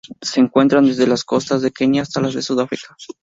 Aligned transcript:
Se 0.19 0.39
encuentran 0.39 0.87
desde 0.87 1.05
las 1.05 1.23
costas 1.23 1.61
de 1.61 1.69
Kenia 1.69 2.01
hasta 2.01 2.21
las 2.21 2.33
de 2.33 2.41
Sudáfrica. 2.41 2.97